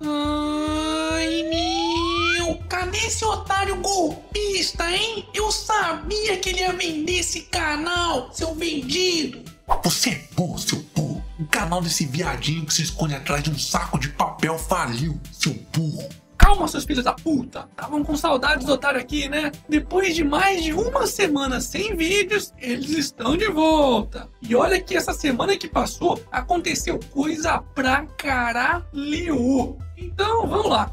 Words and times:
Ai, 0.00 1.42
meu! 1.44 2.58
Cadê 2.68 2.98
esse 2.98 3.24
otário 3.24 3.76
golpista, 3.76 4.90
hein? 4.90 5.26
Eu 5.32 5.50
sabia 5.50 6.36
que 6.38 6.50
ele 6.50 6.60
ia 6.60 6.72
vender 6.72 7.20
esse 7.20 7.42
canal, 7.42 8.30
seu 8.32 8.54
vendido! 8.54 9.42
Você 9.82 10.10
é 10.10 10.24
burro, 10.34 10.58
seu 10.58 10.78
burro! 10.94 11.24
O 11.38 11.46
canal 11.46 11.80
desse 11.80 12.04
viadinho 12.06 12.66
que 12.66 12.74
se 12.74 12.82
esconde 12.82 13.14
atrás 13.14 13.42
de 13.42 13.50
um 13.50 13.58
saco 13.58 13.98
de 13.98 14.08
papel 14.10 14.58
faliu, 14.58 15.18
seu 15.32 15.54
burro! 15.72 16.08
Calma, 16.46 16.68
seus 16.68 16.84
filhos 16.84 17.02
da 17.02 17.12
puta. 17.12 17.66
Estavam 17.72 18.04
com 18.04 18.16
saudades 18.16 18.64
do 18.64 18.74
otário 18.74 19.00
aqui, 19.00 19.28
né? 19.28 19.50
Depois 19.68 20.14
de 20.14 20.22
mais 20.22 20.62
de 20.62 20.72
uma 20.72 21.04
semana 21.04 21.60
sem 21.60 21.96
vídeos, 21.96 22.54
eles 22.56 22.90
estão 22.90 23.36
de 23.36 23.48
volta. 23.48 24.28
E 24.40 24.54
olha 24.54 24.80
que 24.80 24.96
essa 24.96 25.12
semana 25.12 25.56
que 25.56 25.66
passou 25.66 26.22
aconteceu 26.30 27.00
coisa 27.10 27.58
pra 27.74 28.06
caralho. 28.16 29.76
Então, 29.96 30.46
vamos 30.46 30.70
lá. 30.70 30.92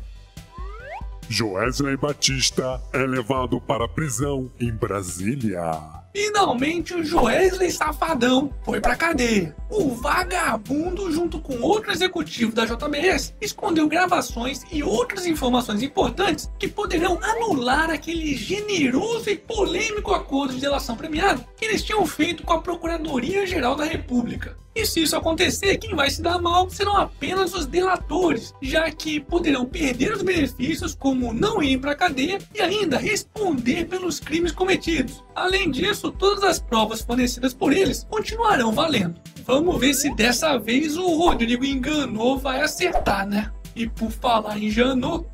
Joesley 1.30 1.98
Batista 1.98 2.82
é 2.92 3.06
levado 3.06 3.62
para 3.62 3.86
a 3.86 3.88
prisão 3.88 4.52
em 4.60 4.72
Brasília. 4.72 6.03
Finalmente 6.14 6.94
o 6.94 7.04
Joesley 7.04 7.72
Safadão 7.72 8.54
foi 8.64 8.80
pra 8.80 8.96
cadeia. 8.96 9.56
O 9.68 9.90
vagabundo, 9.90 11.12
junto 11.12 11.40
com 11.40 11.60
outro 11.60 11.92
executivo 11.92 12.54
da 12.54 12.66
JBS, 12.66 13.34
escondeu 13.42 13.88
gravações 13.88 14.62
e 14.72 14.84
outras 14.84 15.26
informações 15.26 15.82
importantes 15.82 16.52
que 16.60 16.68
poderão 16.68 17.18
anular 17.20 17.90
aquele 17.90 18.36
generoso 18.36 19.28
e 19.32 19.36
polêmico 19.36 20.14
acordo 20.14 20.54
de 20.54 20.62
delação 20.62 20.96
premiada 20.96 21.44
que 21.58 21.66
eles 21.66 21.82
tinham 21.82 22.06
feito 22.06 22.44
com 22.44 22.54
a 22.54 22.62
Procuradoria-Geral 22.62 23.76
da 23.76 23.86
República. 23.86 24.56
E 24.76 24.88
se 24.88 25.04
isso 25.04 25.16
acontecer, 25.16 25.78
quem 25.78 25.96
vai 25.96 26.10
se 26.10 26.22
dar 26.22 26.40
mal 26.40 26.68
serão 26.68 26.98
apenas 26.98 27.54
os 27.54 27.68
delatores, 27.68 28.54
já 28.60 28.90
que 28.90 29.20
poderão 29.20 29.66
perder 29.66 30.14
os 30.14 30.24
benefícios 30.24 30.96
como 30.96 31.32
não 31.32 31.62
ir 31.62 31.80
para 31.80 31.96
cadeia 31.96 32.40
e 32.56 32.60
ainda 32.60 32.98
responder 32.98 33.86
pelos 33.86 34.20
crimes 34.20 34.52
cometidos. 34.52 35.24
Além 35.36 35.70
disso, 35.70 36.03
todas 36.12 36.44
as 36.44 36.60
provas 36.60 37.02
fornecidas 37.02 37.54
por 37.54 37.74
eles 37.74 38.06
continuarão 38.10 38.72
valendo. 38.72 39.20
Vamos 39.46 39.80
ver 39.80 39.94
se 39.94 40.14
dessa 40.16 40.58
vez 40.58 40.98
o 40.98 41.16
Rodrigo 41.16 41.66
enganou 41.66 42.38
vai 42.38 42.62
acertar, 42.62 43.28
né? 43.28 43.52
E 43.76 43.88
por 43.88 44.12
falar 44.12 44.58
em 44.58 44.70
Janot, 44.70 45.26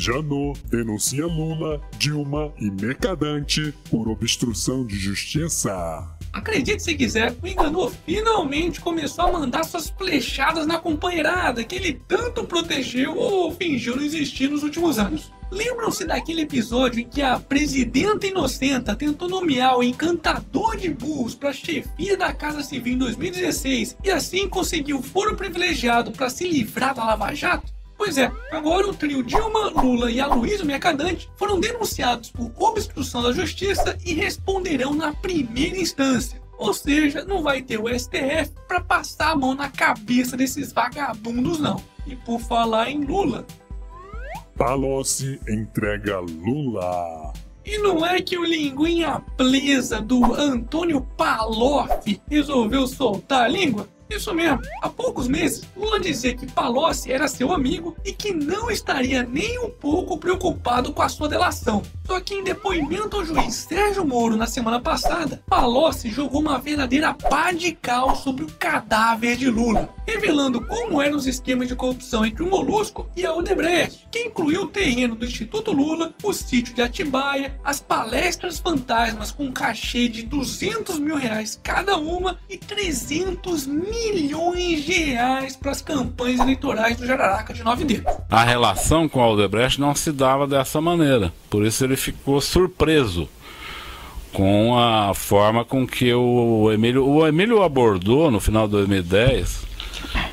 Janot 0.00 0.58
denuncia 0.70 1.26
Lula, 1.26 1.78
Dilma 1.98 2.50
e 2.58 2.70
Mercadante 2.70 3.74
por 3.90 4.08
obstrução 4.08 4.86
de 4.86 4.96
justiça. 4.96 6.18
Acredite 6.32 6.82
se 6.82 6.94
quiser, 6.94 7.34
o 7.42 7.46
Enganou 7.46 7.90
finalmente 8.06 8.80
começou 8.80 9.26
a 9.26 9.32
mandar 9.32 9.64
suas 9.64 9.90
flechadas 9.90 10.66
na 10.66 10.78
companheirada 10.78 11.64
que 11.64 11.74
ele 11.74 12.00
tanto 12.06 12.44
protegeu 12.44 13.16
ou 13.16 13.52
fingiu 13.52 13.96
não 13.96 14.04
existir 14.04 14.48
nos 14.48 14.62
últimos 14.62 14.98
anos. 14.98 15.32
Lembram-se 15.50 16.04
daquele 16.04 16.42
episódio 16.42 17.00
em 17.00 17.08
que 17.08 17.20
a 17.20 17.40
presidenta 17.40 18.24
inocenta 18.26 18.94
tentou 18.94 19.28
nomear 19.28 19.76
o 19.76 19.82
encantador 19.82 20.76
de 20.76 20.88
burros 20.88 21.34
para 21.34 21.52
chefia 21.52 22.16
da 22.16 22.32
Casa 22.32 22.62
Civil 22.62 22.94
em 22.94 22.98
2016 22.98 23.96
e 24.04 24.10
assim 24.10 24.48
conseguiu 24.48 25.02
foro 25.02 25.34
privilegiado 25.34 26.12
para 26.12 26.30
se 26.30 26.46
livrar 26.46 26.94
da 26.94 27.04
Lava 27.04 27.34
Jato? 27.34 27.79
Pois 28.00 28.16
é, 28.16 28.32
agora 28.50 28.88
o 28.88 28.94
trio 28.94 29.22
Dilma, 29.22 29.68
Lula 29.68 30.10
e 30.10 30.18
Aloysio 30.18 30.64
Mercadante 30.64 31.30
foram 31.36 31.60
denunciados 31.60 32.30
por 32.30 32.50
obstrução 32.56 33.22
da 33.22 33.30
justiça 33.30 33.94
e 34.02 34.14
responderão 34.14 34.94
na 34.94 35.12
primeira 35.12 35.76
instância. 35.76 36.40
Ou 36.56 36.72
seja, 36.72 37.26
não 37.26 37.42
vai 37.42 37.60
ter 37.60 37.78
o 37.78 37.86
STF 37.86 38.52
para 38.66 38.80
passar 38.80 39.32
a 39.32 39.36
mão 39.36 39.54
na 39.54 39.68
cabeça 39.68 40.34
desses 40.34 40.72
vagabundos 40.72 41.60
não. 41.60 41.76
E 42.06 42.16
por 42.16 42.40
falar 42.40 42.90
em 42.90 43.04
Lula, 43.04 43.44
Palocci 44.56 45.38
entrega 45.46 46.20
Lula. 46.20 47.34
E 47.66 47.76
não 47.76 48.04
é 48.04 48.22
que 48.22 48.38
o 48.38 48.44
linguinha 48.44 49.20
presa 49.36 50.00
do 50.00 50.34
Antônio 50.34 51.02
Paloff 51.18 52.18
resolveu 52.30 52.86
soltar 52.86 53.44
a 53.44 53.48
língua? 53.48 53.86
Isso 54.10 54.34
mesmo. 54.34 54.60
Há 54.82 54.88
poucos 54.88 55.28
meses, 55.28 55.62
Lula 55.76 56.00
dizia 56.00 56.34
que 56.34 56.50
Palocci 56.50 57.12
era 57.12 57.28
seu 57.28 57.52
amigo 57.52 57.96
e 58.04 58.12
que 58.12 58.32
não 58.32 58.70
estaria 58.70 59.22
nem 59.22 59.58
um 59.60 59.70
pouco 59.70 60.18
preocupado 60.18 60.92
com 60.92 61.00
a 61.00 61.08
sua 61.08 61.28
delação. 61.28 61.82
Só 62.06 62.20
que 62.20 62.34
em 62.34 62.42
depoimento 62.42 63.16
ao 63.16 63.24
juiz 63.24 63.54
Sérgio 63.54 64.04
Moro 64.04 64.36
na 64.36 64.48
semana 64.48 64.80
passada, 64.80 65.40
Palocci 65.48 66.10
jogou 66.10 66.40
uma 66.40 66.58
verdadeira 66.58 67.14
pá 67.14 67.52
de 67.52 67.72
cal 67.72 68.16
sobre 68.16 68.44
o 68.44 68.50
cadáver 68.58 69.36
de 69.36 69.48
Lula, 69.48 69.88
revelando 70.04 70.60
como 70.66 71.00
eram 71.00 71.16
os 71.16 71.28
esquemas 71.28 71.68
de 71.68 71.76
corrupção 71.76 72.26
entre 72.26 72.42
o 72.42 72.50
Molusco 72.50 73.08
e 73.14 73.24
a 73.24 73.32
Odebrecht, 73.32 74.08
que 74.10 74.24
incluiu 74.24 74.62
o 74.62 74.68
terreno 74.68 75.14
do 75.14 75.24
Instituto 75.24 75.70
Lula, 75.70 76.12
o 76.22 76.32
sítio 76.32 76.74
de 76.74 76.82
Atibaia, 76.82 77.58
as 77.62 77.80
palestras 77.80 78.58
fantasmas 78.58 79.30
com 79.30 79.52
cachê 79.52 80.08
de 80.08 80.24
200 80.24 80.98
mil 80.98 81.14
reais 81.14 81.60
cada 81.62 81.96
uma 81.96 82.38
e 82.48 82.58
300 82.58 83.68
milhões 84.12 84.84
de 84.84 84.92
reais 84.92 85.56
para 85.56 85.70
as 85.70 85.82
campanhas 85.82 86.40
eleitorais 86.40 86.96
do 86.96 87.06
Jararaca 87.06 87.52
de 87.52 87.62
Nove 87.62 87.84
Dedos. 87.84 88.12
A 88.30 88.42
relação 88.42 89.08
com 89.08 89.20
a 89.22 89.28
Odebrecht 89.28 89.80
não 89.80 89.94
se 89.94 90.12
dava 90.12 90.46
dessa 90.46 90.80
maneira, 90.80 91.32
por 91.48 91.64
isso 91.64 91.84
ele 91.84 91.96
ficou 91.96 92.40
surpreso 92.40 93.28
com 94.32 94.78
a 94.78 95.12
forma 95.14 95.64
com 95.64 95.86
que 95.86 96.12
o 96.14 96.70
Emílio, 96.72 97.06
o 97.06 97.26
Emílio 97.26 97.62
abordou 97.62 98.30
no 98.30 98.40
final 98.40 98.66
de 98.66 98.72
2010. 98.72 99.68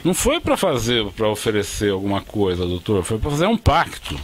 Não 0.03 0.13
foi 0.13 0.39
para 0.39 0.55
fazer, 0.55 1.05
para 1.11 1.27
oferecer 1.27 1.91
alguma 1.91 2.21
coisa, 2.21 2.65
doutor, 2.65 3.03
foi 3.03 3.17
para 3.17 3.31
fazer 3.31 3.47
um 3.47 3.57
pacto, 3.57 4.15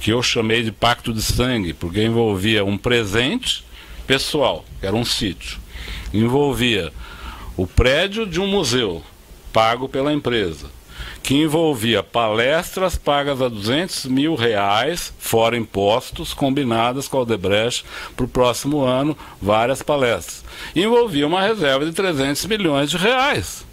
que 0.00 0.10
eu 0.10 0.22
chamei 0.22 0.62
de 0.62 0.72
pacto 0.72 1.12
de 1.12 1.22
sangue, 1.22 1.72
porque 1.72 2.02
envolvia 2.02 2.64
um 2.64 2.76
presente 2.78 3.64
pessoal, 4.06 4.64
que 4.80 4.86
era 4.86 4.96
um 4.96 5.04
sítio, 5.04 5.58
envolvia 6.12 6.92
o 7.58 7.66
prédio 7.66 8.24
de 8.24 8.40
um 8.40 8.46
museu, 8.46 9.02
pago 9.52 9.88
pela 9.88 10.12
empresa, 10.12 10.66
que 11.24 11.34
envolvia 11.34 12.04
palestras 12.04 12.94
pagas 12.94 13.42
a 13.42 13.48
200 13.48 14.04
mil 14.04 14.36
reais, 14.36 15.12
fora 15.18 15.56
impostos, 15.56 16.32
combinadas 16.32 17.08
com 17.08 17.18
a 17.18 17.22
Odebrecht 17.22 17.84
para 18.14 18.24
o 18.24 18.28
próximo 18.28 18.82
ano, 18.82 19.18
várias 19.42 19.82
palestras. 19.82 20.44
E 20.72 20.84
envolvia 20.84 21.26
uma 21.26 21.42
reserva 21.42 21.84
de 21.84 21.90
300 21.90 22.46
milhões 22.46 22.90
de 22.90 22.96
reais. 22.96 23.66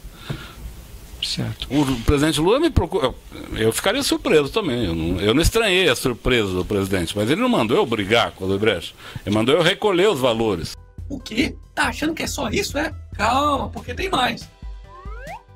Certo. 1.21 1.67
O 1.69 1.85
presidente 2.01 2.41
Lula 2.41 2.59
me 2.59 2.71
procura. 2.71 3.13
Eu 3.53 3.71
ficaria 3.71 4.01
surpreso 4.01 4.49
também. 4.49 4.85
Eu 4.85 4.95
não, 4.95 5.21
eu 5.21 5.33
não 5.35 5.41
estranhei 5.43 5.89
a 5.89 5.95
surpresa 5.95 6.51
do 6.51 6.65
presidente, 6.65 7.15
mas 7.15 7.29
ele 7.29 7.41
não 7.41 7.49
mandou 7.49 7.77
eu 7.77 7.85
brigar 7.85 8.31
com 8.31 8.45
a 8.45 8.47
Odebrecht. 8.47 8.95
Ele 9.23 9.35
mandou 9.35 9.53
eu 9.53 9.61
recolher 9.61 10.09
os 10.09 10.19
valores. 10.19 10.75
O 11.07 11.19
quê? 11.19 11.55
Tá 11.75 11.89
achando 11.89 12.15
que 12.15 12.23
é 12.23 12.27
só 12.27 12.49
isso, 12.49 12.77
é? 12.79 12.91
Calma, 13.17 13.69
porque 13.69 13.93
tem 13.93 14.09
mais. 14.09 14.49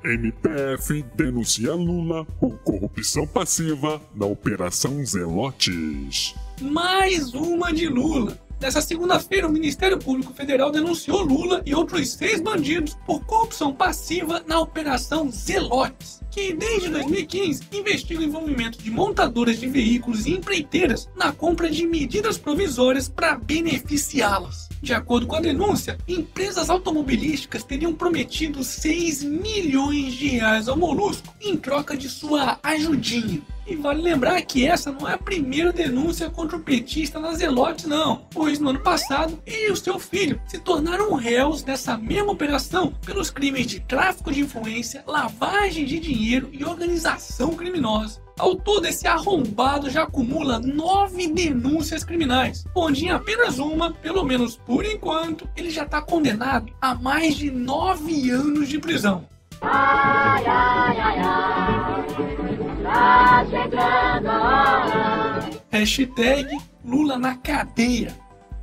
MPF 0.02 1.02
denuncia 1.14 1.74
Lula 1.74 2.24
por 2.38 2.56
corrupção 2.60 3.26
passiva 3.26 4.00
na 4.14 4.24
Operação 4.24 5.04
Zelotes. 5.04 6.34
Mais 6.60 7.34
uma 7.34 7.72
de 7.72 7.86
Lula. 7.86 8.38
Nessa 8.60 8.82
segunda-feira, 8.82 9.48
o 9.48 9.50
Ministério 9.50 9.98
Público 9.98 10.34
Federal 10.34 10.70
denunciou 10.70 11.22
Lula 11.22 11.62
e 11.64 11.74
outros 11.74 12.10
seis 12.10 12.42
bandidos 12.42 12.94
por 13.06 13.24
corrupção 13.24 13.72
passiva 13.72 14.44
na 14.46 14.60
Operação 14.60 15.30
Zelotes, 15.30 16.20
que 16.30 16.52
desde 16.52 16.90
2015 16.90 17.62
investiga 17.72 18.20
o 18.20 18.24
envolvimento 18.24 18.82
de 18.82 18.90
montadoras 18.90 19.58
de 19.58 19.66
veículos 19.66 20.26
e 20.26 20.32
empreiteiras 20.32 21.08
na 21.16 21.32
compra 21.32 21.70
de 21.70 21.86
medidas 21.86 22.36
provisórias 22.36 23.08
para 23.08 23.34
beneficiá-las. 23.34 24.68
De 24.82 24.92
acordo 24.92 25.26
com 25.26 25.36
a 25.36 25.40
denúncia, 25.40 25.96
empresas 26.06 26.68
automobilísticas 26.68 27.64
teriam 27.64 27.94
prometido 27.94 28.62
6 28.62 29.22
milhões 29.22 30.12
de 30.12 30.28
reais 30.28 30.68
ao 30.68 30.76
Molusco 30.76 31.34
em 31.40 31.56
troca 31.56 31.96
de 31.96 32.10
sua 32.10 32.58
ajudinha. 32.62 33.40
E 33.70 33.76
vale 33.76 34.02
lembrar 34.02 34.42
que 34.42 34.66
essa 34.66 34.90
não 34.90 35.08
é 35.08 35.14
a 35.14 35.18
primeira 35.18 35.72
denúncia 35.72 36.28
contra 36.28 36.56
o 36.56 36.60
petista 36.60 37.20
na 37.20 37.32
Zelote, 37.34 37.86
não. 37.86 38.26
Pois 38.32 38.58
no 38.58 38.70
ano 38.70 38.80
passado, 38.80 39.40
ele 39.46 39.68
e 39.68 39.70
o 39.70 39.76
seu 39.76 39.96
filho 39.96 40.42
se 40.48 40.58
tornaram 40.58 41.14
réus 41.14 41.62
dessa 41.62 41.96
mesma 41.96 42.32
operação 42.32 42.92
pelos 43.06 43.30
crimes 43.30 43.68
de 43.68 43.78
tráfico 43.78 44.32
de 44.32 44.40
influência, 44.40 45.04
lavagem 45.06 45.84
de 45.84 46.00
dinheiro 46.00 46.50
e 46.52 46.64
organização 46.64 47.54
criminosa. 47.54 48.20
Ao 48.36 48.56
todo, 48.56 48.86
esse 48.86 49.06
arrombado 49.06 49.88
já 49.88 50.02
acumula 50.02 50.58
nove 50.58 51.28
denúncias 51.28 52.02
criminais, 52.02 52.64
onde 52.74 53.04
em 53.04 53.10
apenas 53.10 53.60
uma, 53.60 53.92
pelo 53.92 54.24
menos 54.24 54.56
por 54.56 54.84
enquanto, 54.84 55.48
ele 55.56 55.70
já 55.70 55.84
está 55.84 56.02
condenado 56.02 56.72
a 56.80 56.92
mais 56.96 57.36
de 57.36 57.52
nove 57.52 58.30
anos 58.30 58.68
de 58.68 58.80
prisão. 58.80 59.28
Ai, 59.62 60.44
ai, 60.44 60.98
ai, 60.98 62.39
chegando 63.50 64.28
a 64.28 64.40
hora. 64.40 65.50
Hashtag 65.70 66.58
Lula 66.84 67.18
na 67.18 67.36
cadeia. 67.36 68.16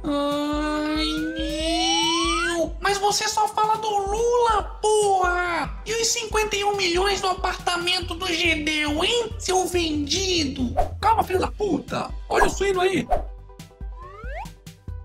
Ai, 0.04 1.06
meu. 1.36 2.76
Mas 2.82 2.98
você 2.98 3.28
só 3.28 3.48
fala 3.48 3.78
do 3.78 3.90
Lula, 3.90 4.64
porra! 4.82 5.82
E 5.86 5.94
os 6.02 6.08
51 6.08 6.76
milhões 6.76 7.22
do 7.22 7.28
apartamento 7.28 8.16
do 8.16 8.28
Gedeu, 8.28 9.04
hein, 9.04 9.30
seu 9.40 9.66
vendido? 9.68 10.74
Calma, 11.02 11.24
filho 11.24 11.40
da 11.40 11.52
puta! 11.52 12.10
Olha 12.30 12.46
o 12.46 12.50
suíno 12.50 12.82
aí! 12.82 13.08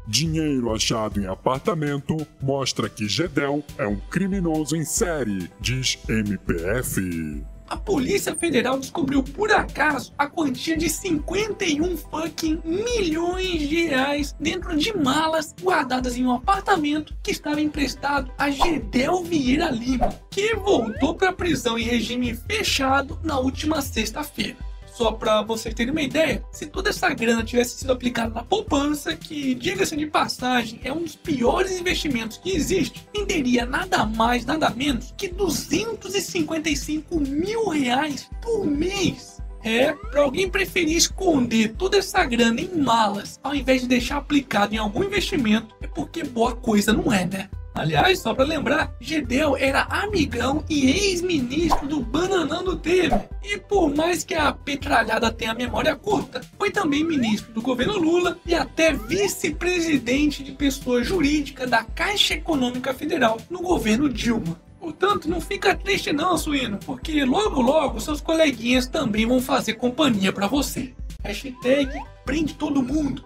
Dinheiro 0.07 0.75
achado 0.75 1.21
em 1.21 1.27
apartamento 1.27 2.17
mostra 2.41 2.89
que 2.89 3.09
Gedel 3.09 3.65
é 3.79 3.87
um 3.87 3.99
criminoso 4.11 4.77
em 4.77 4.85
série, 4.85 5.51
diz 5.61 5.99
MPF. 6.09 7.43
A 7.73 7.77
Polícia 7.79 8.37
Federal 8.37 8.79
descobriu 8.79 9.23
por 9.23 9.51
acaso 9.51 10.13
a 10.19 10.27
quantia 10.27 10.77
de 10.77 10.91
51 10.91 11.97
fucking 11.97 12.61
milhões 12.63 13.67
de 13.67 13.87
reais 13.87 14.37
dentro 14.39 14.77
de 14.77 14.95
malas 14.95 15.55
guardadas 15.59 16.15
em 16.15 16.27
um 16.27 16.33
apartamento 16.33 17.17
que 17.23 17.31
estava 17.31 17.63
emprestado 17.63 18.31
a 18.37 18.51
Gedel 18.51 19.25
Vieira 19.25 19.71
Lima, 19.71 20.11
que 20.31 20.55
voltou 20.55 21.15
para 21.15 21.31
a 21.31 21.33
prisão 21.33 21.79
em 21.79 21.85
regime 21.85 22.35
fechado 22.35 23.19
na 23.23 23.39
última 23.39 23.81
sexta-feira. 23.81 24.72
Só 24.93 25.11
para 25.11 25.41
vocês 25.43 25.75
terem 25.75 25.91
uma 25.91 26.03
ideia, 26.03 26.45
se 26.53 26.67
toda 26.67 26.91
essa 26.91 27.09
grana 27.15 27.43
tivesse 27.43 27.79
sido 27.79 27.93
aplicada 27.93 28.35
na 28.35 28.45
poupança, 28.45 29.17
que, 29.17 29.55
diga-se 29.55 29.97
de 29.97 30.07
passagem, 30.07 30.81
é 30.85 30.93
um 30.93 31.03
dos 31.03 31.17
piores 31.17 31.81
investimentos 31.81 32.37
que 32.37 32.51
existe, 32.51 33.07
renderia 33.15 33.65
nada 33.65 34.05
mais, 34.05 34.45
nada 34.45 34.69
menos 34.69 35.15
que 35.17 35.29
255 35.29 37.19
mil 37.21 37.69
reais 37.69 38.29
por 38.43 38.67
mês. 38.67 39.41
É, 39.65 39.93
para 39.93 40.23
alguém 40.23 40.51
preferir 40.51 40.97
esconder 40.97 41.75
toda 41.79 41.97
essa 41.97 42.25
grana 42.25 42.61
em 42.61 42.77
malas 42.77 43.39
ao 43.45 43.55
invés 43.55 43.83
de 43.83 43.87
deixar 43.87 44.17
aplicado 44.17 44.75
em 44.75 44.79
algum 44.79 45.05
investimento, 45.05 45.75
é 45.81 45.87
porque 45.87 46.25
boa 46.25 46.55
coisa 46.57 46.93
não 46.93 47.13
é, 47.13 47.25
né? 47.25 47.49
Aliás, 47.75 48.19
só 48.19 48.35
para 48.35 48.45
lembrar, 48.45 48.95
Gedel 49.01 49.57
era 49.57 49.83
amigão 49.85 50.63
e 50.69 50.91
ex-ministro 50.91 51.89
do 51.89 52.01
Bananão 52.01 52.63
do 52.63 52.77
Temer. 52.77 53.29
E 53.43 53.57
por 53.57 53.95
mais 53.95 54.23
que 54.23 54.35
a 54.35 54.53
petralhada 54.53 55.33
tenha 55.33 55.55
memória 55.55 55.97
curta, 55.97 56.43
foi 56.59 56.71
também 56.71 57.03
ministro 57.03 57.53
do 57.53 57.63
governo 57.63 57.97
Lula 57.97 58.39
e 58.45 58.55
até 58.55 58.93
vice-presidente 58.93 60.43
de 60.43 60.53
pessoa 60.53 61.03
jurídica 61.03 61.67
da 61.67 61.83
Caixa 61.83 62.35
Econômica 62.35 62.93
Federal 62.93 63.39
no 63.49 63.61
governo 63.63 64.09
Dilma. 64.09 64.61
Portanto, 64.79 65.29
não 65.29 65.41
fica 65.41 65.75
triste 65.75 66.13
não, 66.13 66.37
Suíno, 66.37 66.79
porque 66.85 67.25
logo 67.25 67.63
logo 67.63 68.01
seus 68.01 68.21
coleguinhas 68.21 68.87
também 68.87 69.25
vão 69.25 69.41
fazer 69.41 69.75
companhia 69.75 70.33
para 70.33 70.47
você. 70.47 70.93
Hashtag 71.25 71.89
prende 72.25 72.55
todo 72.55 72.83
mundo. 72.83 73.25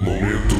Momento 0.00 0.54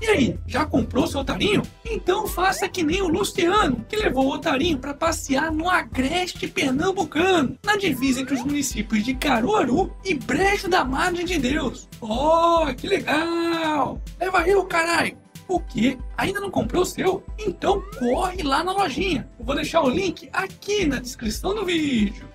E 0.00 0.06
aí, 0.06 0.38
já 0.46 0.64
comprou 0.64 1.06
seu 1.06 1.20
otarinho? 1.20 1.62
Então 1.84 2.26
faça 2.26 2.68
que 2.68 2.82
nem 2.82 3.02
o 3.02 3.08
Luciano, 3.08 3.84
que 3.88 3.96
levou 3.96 4.26
o 4.26 4.34
otarinho 4.34 4.78
para 4.78 4.94
passear 4.94 5.50
no 5.50 5.68
Agreste 5.68 6.46
Pernambucano, 6.46 7.58
na 7.64 7.76
divisa 7.76 8.20
entre 8.20 8.34
os 8.34 8.44
municípios 8.44 9.04
de 9.04 9.14
Caruaru 9.14 9.92
e 10.04 10.14
Brejo 10.14 10.68
da 10.68 10.84
Madre 10.84 11.24
de 11.24 11.38
Deus. 11.38 11.88
Oh, 12.00 12.66
que 12.76 12.86
legal! 12.86 14.00
Leva 14.20 14.48
eu, 14.48 14.64
caralho! 14.64 15.16
O 15.48 15.58
quê? 15.58 15.98
Ainda 16.16 16.40
não 16.40 16.50
comprou 16.50 16.82
o 16.82 16.86
seu? 16.86 17.24
Então 17.38 17.82
corre 17.98 18.42
lá 18.42 18.62
na 18.62 18.72
lojinha. 18.72 19.28
Eu 19.38 19.46
vou 19.46 19.54
deixar 19.54 19.82
o 19.82 19.88
link 19.88 20.28
aqui 20.30 20.84
na 20.84 21.00
descrição 21.00 21.54
do 21.54 21.64
vídeo. 21.64 22.28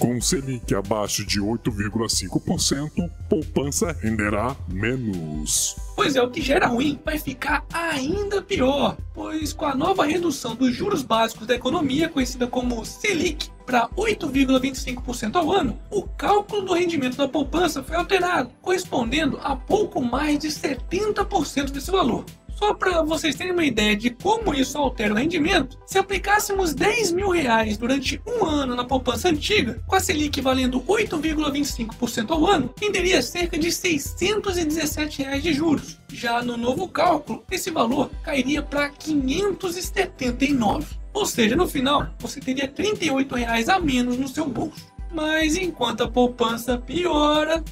Com 0.00 0.20
Selic 0.20 0.72
abaixo 0.76 1.26
de 1.26 1.40
8,5%, 1.40 3.10
poupança 3.28 3.90
renderá 4.00 4.54
menos. 4.68 5.74
Pois 5.96 6.14
é, 6.14 6.22
o 6.22 6.30
que 6.30 6.40
gera 6.40 6.68
ruim 6.68 7.00
vai 7.04 7.18
ficar 7.18 7.66
ainda 7.72 8.40
pior, 8.40 8.96
pois 9.12 9.52
com 9.52 9.64
a 9.64 9.74
nova 9.74 10.06
redução 10.06 10.54
dos 10.54 10.72
juros 10.72 11.02
básicos 11.02 11.48
da 11.48 11.56
economia, 11.56 12.08
conhecida 12.08 12.46
como 12.46 12.84
Selic, 12.84 13.50
para 13.66 13.88
8,25% 13.88 15.34
ao 15.34 15.50
ano, 15.50 15.76
o 15.90 16.04
cálculo 16.04 16.62
do 16.62 16.74
rendimento 16.74 17.16
da 17.16 17.26
poupança 17.26 17.82
foi 17.82 17.96
alterado, 17.96 18.50
correspondendo 18.62 19.38
a 19.42 19.56
pouco 19.56 20.00
mais 20.00 20.38
de 20.38 20.48
70% 20.48 21.70
desse 21.70 21.90
valor. 21.90 22.24
Só 22.58 22.74
para 22.74 23.02
vocês 23.02 23.36
terem 23.36 23.52
uma 23.52 23.64
ideia 23.64 23.94
de 23.94 24.10
como 24.10 24.52
isso 24.52 24.76
altera 24.76 25.14
o 25.14 25.16
rendimento, 25.16 25.78
se 25.86 25.96
aplicássemos 25.96 26.74
10 26.74 27.12
mil 27.12 27.30
reais 27.30 27.78
durante 27.78 28.20
um 28.26 28.44
ano 28.44 28.74
na 28.74 28.84
poupança 28.84 29.28
antiga, 29.28 29.80
com 29.86 29.94
a 29.94 30.00
Selic 30.00 30.40
valendo 30.40 30.80
8,25% 30.80 32.32
ao 32.32 32.44
ano, 32.44 32.74
renderia 32.76 33.22
cerca 33.22 33.56
de 33.56 33.70
617 33.70 35.22
reais 35.22 35.40
de 35.40 35.52
juros. 35.52 36.00
Já 36.12 36.42
no 36.42 36.56
novo 36.56 36.88
cálculo, 36.88 37.44
esse 37.48 37.70
valor 37.70 38.10
cairia 38.24 38.60
para 38.60 38.88
579. 38.88 40.98
Ou 41.12 41.26
seja, 41.26 41.54
no 41.54 41.68
final, 41.68 42.08
você 42.18 42.40
teria 42.40 42.66
38 42.66 43.36
reais 43.36 43.68
a 43.68 43.78
menos 43.78 44.18
no 44.18 44.26
seu 44.26 44.48
bolso. 44.48 44.84
Mas 45.12 45.56
enquanto 45.56 46.02
a 46.02 46.08
poupança 46.08 46.76
piora, 46.76 47.62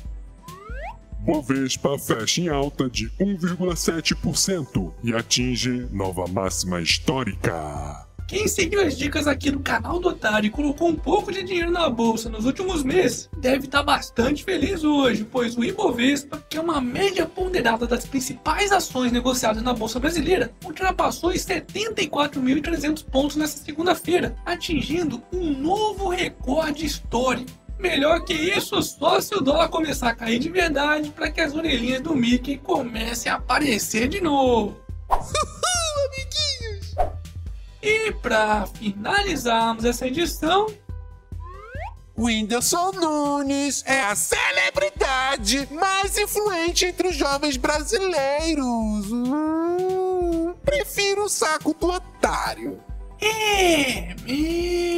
Bovespa 1.27 1.99
fecha 1.99 2.41
em 2.41 2.49
alta 2.49 2.89
de 2.89 3.11
1,7% 3.21 4.93
e 5.03 5.13
atinge 5.13 5.89
nova 5.91 6.25
máxima 6.29 6.81
histórica. 6.81 8.07
Quem 8.29 8.47
seguiu 8.47 8.81
as 8.81 8.97
dicas 8.97 9.27
aqui 9.27 9.51
do 9.51 9.59
canal 9.59 9.99
do 9.99 10.11
Otário 10.11 10.47
e 10.47 10.51
colocou 10.51 10.89
um 10.89 10.95
pouco 10.95 11.33
de 11.33 11.43
dinheiro 11.43 11.73
na 11.73 11.91
bolsa 11.91 12.31
nos 12.31 12.45
últimos 12.45 12.85
meses, 12.85 13.29
deve 13.39 13.65
estar 13.65 13.83
bastante 13.83 14.45
feliz 14.45 14.85
hoje, 14.85 15.25
pois 15.25 15.57
o 15.57 15.65
Ibovespa, 15.65 16.41
que 16.49 16.59
é 16.59 16.61
uma 16.61 16.81
média 16.81 17.27
ponderada 17.27 17.89
das 17.89 18.07
principais 18.07 18.71
ações 18.71 19.11
negociadas 19.11 19.65
na 19.65 19.75
bolsa 19.75 19.99
brasileira, 19.99 20.53
ultrapassou 20.65 21.31
os 21.31 21.45
74.300 21.45 23.05
pontos 23.05 23.35
nesta 23.35 23.65
segunda-feira, 23.65 24.37
atingindo 24.47 25.21
um 25.33 25.51
novo 25.51 26.09
recorde 26.09 26.87
histórico. 26.87 27.66
Melhor 27.79 28.25
que 28.25 28.33
isso, 28.33 28.81
só 28.83 29.21
se 29.21 29.35
o 29.35 29.41
dólar 29.41 29.69
começar 29.69 30.09
a 30.09 30.15
cair 30.15 30.39
de 30.39 30.49
verdade 30.49 31.11
para 31.11 31.31
que 31.31 31.41
as 31.41 31.55
orelhinhas 31.55 32.01
do 32.01 32.15
Mickey 32.15 32.57
comecem 32.57 33.31
a 33.31 33.37
aparecer 33.37 34.09
de 34.09 34.21
novo. 34.21 34.77
E 37.83 38.11
para 38.15 38.67
finalizarmos 38.67 39.85
essa 39.85 40.09
edição, 40.09 40.67
Whindersson 42.19 42.91
Nunes 42.91 43.85
é 43.87 44.01
a 44.01 44.17
celebridade 44.17 45.69
mais 45.71 46.19
influente 46.19 46.87
entre 46.87 47.07
os 47.07 47.15
jovens 47.15 47.57
brasileiros. 47.57 48.65
Hum, 49.13 50.53
prefiro 50.65 51.27
o 51.27 51.29
saco 51.29 51.77
do 51.79 51.89
otário. 51.89 52.81
é 53.21 54.17
mesmo, 54.25 54.96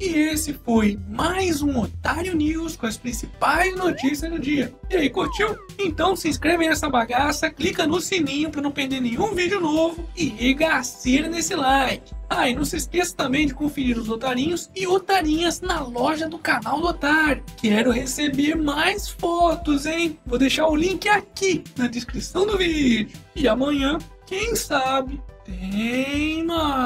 E 0.00 0.10
esse 0.10 0.52
foi 0.52 0.96
mais 1.08 1.60
um 1.60 1.80
Otário 1.80 2.36
News 2.36 2.76
com 2.76 2.86
as 2.86 2.96
principais 2.96 3.74
notícias 3.74 4.30
do 4.30 4.38
dia. 4.38 4.72
E 4.88 4.94
aí, 4.94 5.10
curtiu? 5.10 5.58
Então 5.76 6.14
se 6.14 6.28
inscreve 6.28 6.68
nessa 6.68 6.88
bagaça, 6.88 7.50
clica 7.50 7.84
no 7.84 8.00
sininho 8.00 8.48
para 8.48 8.62
não 8.62 8.70
perder 8.70 9.00
nenhum 9.00 9.34
vídeo 9.34 9.60
novo 9.60 10.08
e 10.16 10.28
regaceira 10.28 11.28
nesse 11.28 11.56
like. 11.56 12.14
Ah, 12.30 12.48
e 12.48 12.54
não 12.54 12.64
se 12.64 12.76
esqueça 12.76 13.16
também 13.16 13.44
de 13.44 13.54
conferir 13.54 13.98
os 13.98 14.08
otarinhos 14.08 14.70
e 14.76 14.86
otarinhas 14.86 15.60
na 15.60 15.80
loja 15.80 16.28
do 16.28 16.38
canal 16.38 16.80
do 16.80 16.86
Otário. 16.86 17.42
Quero 17.56 17.90
receber 17.90 18.54
mais 18.54 19.08
fotos, 19.08 19.84
hein? 19.84 20.16
Vou 20.24 20.38
deixar 20.38 20.68
o 20.68 20.76
link 20.76 21.08
aqui 21.08 21.64
na 21.76 21.88
descrição 21.88 22.46
do 22.46 22.56
vídeo. 22.56 23.18
E 23.34 23.48
amanhã, 23.48 23.98
quem 24.26 24.54
sabe, 24.54 25.20
tem 25.44 26.44
mais. 26.44 26.78